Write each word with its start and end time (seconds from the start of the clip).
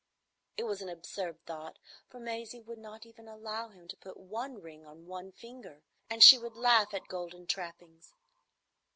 It 0.57 0.63
was 0.63 0.81
an 0.81 0.89
absurd 0.89 1.45
thought, 1.45 1.77
for 2.09 2.19
Maisie 2.19 2.59
would 2.59 2.79
not 2.79 3.05
even 3.05 3.27
allow 3.27 3.69
him 3.69 3.87
to 3.87 3.95
put 3.97 4.17
one 4.17 4.59
ring 4.59 4.83
on 4.83 5.05
one 5.05 5.31
finger, 5.31 5.83
and 6.09 6.23
she 6.23 6.39
would 6.39 6.55
laugh 6.55 6.91
at 6.95 7.07
golden 7.07 7.45
trappings. 7.45 8.15